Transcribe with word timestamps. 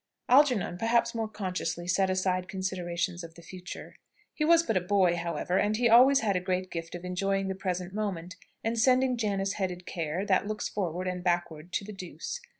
Algernon 0.29 0.79
perhaps 0.79 1.13
more 1.13 1.27
consciously 1.27 1.87
set 1.87 2.09
aside 2.09 2.47
considerations 2.47 3.23
of 3.23 3.35
the 3.35 3.43
future. 3.43 3.93
He 4.33 4.43
was 4.43 4.63
but 4.63 4.75
a 4.75 4.81
boy, 4.81 5.15
however; 5.15 5.59
and 5.59 5.77
he 5.77 5.87
always 5.87 6.21
had 6.21 6.35
a 6.35 6.39
great 6.39 6.71
gift 6.71 6.95
of 6.95 7.05
enjoying 7.05 7.49
the 7.49 7.53
present 7.53 7.93
moment, 7.93 8.35
and 8.63 8.79
sending 8.79 9.15
Janus 9.15 9.53
headed 9.61 9.85
Care, 9.85 10.25
that 10.25 10.47
looks 10.47 10.67
forward 10.67 11.07
and 11.07 11.23
backward, 11.23 11.71
to 11.73 11.85
the 11.85 11.93
deuce. 11.93 12.39